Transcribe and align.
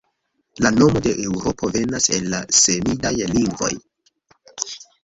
La 0.65 0.71
nomo 0.77 1.01
de 1.07 1.13
Eŭropo 1.25 1.69
venas 1.75 2.09
el 2.17 2.27
la 2.33 2.41
semidaj 2.63 3.17
lingvoj. 3.39 3.73